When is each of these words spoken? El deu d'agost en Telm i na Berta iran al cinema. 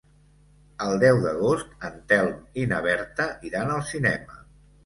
El 0.85 0.97
deu 1.03 1.19
d'agost 1.25 1.85
en 1.89 2.01
Telm 2.13 2.33
i 2.63 2.65
na 2.73 2.81
Berta 2.89 3.29
iran 3.51 3.75
al 3.77 3.89
cinema. 3.95 4.43